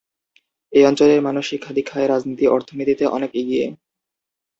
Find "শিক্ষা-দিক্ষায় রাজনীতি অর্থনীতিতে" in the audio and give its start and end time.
1.49-3.03